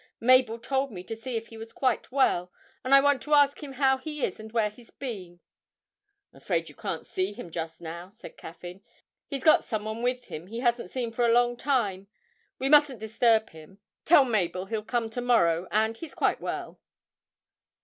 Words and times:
Mabel 0.19 0.57
told 0.57 0.91
me 0.91 1.03
to 1.03 1.15
see 1.15 1.37
if 1.37 1.49
he 1.49 1.57
was 1.57 1.71
quite 1.71 2.11
well, 2.11 2.51
and 2.83 2.91
I 2.91 2.99
want 2.99 3.21
to 3.21 3.35
ask 3.35 3.61
him 3.61 3.73
how 3.73 3.99
he 3.99 4.25
is 4.25 4.39
and 4.39 4.51
where 4.51 4.71
he's 4.71 4.89
been.' 4.89 5.41
'Afraid 6.33 6.69
you 6.69 6.73
can't 6.73 7.05
see 7.05 7.33
him 7.33 7.51
just 7.51 7.79
now,' 7.79 8.09
said 8.09 8.35
Caffyn, 8.35 8.81
'he's 9.27 9.43
got 9.43 9.63
some 9.63 9.85
one 9.85 10.01
with 10.01 10.25
him 10.25 10.47
he 10.47 10.61
hasn't 10.61 10.89
seen 10.89 11.11
for 11.11 11.23
a 11.23 11.31
long 11.31 11.55
time 11.55 12.07
we 12.57 12.67
mustn't 12.67 12.99
disturb 12.99 13.51
him; 13.51 13.77
tell 14.03 14.25
Mabel 14.25 14.65
he'll 14.65 14.81
come 14.81 15.07
to 15.11 15.21
morrow 15.21 15.67
and 15.69 15.95
he's 15.95 16.15
quite 16.15 16.41
well.' 16.41 16.79